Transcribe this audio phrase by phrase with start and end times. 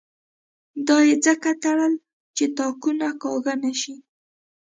[0.87, 1.93] دا یې ځکه تړل
[2.37, 3.95] چې تاکونه کاږه نه شي.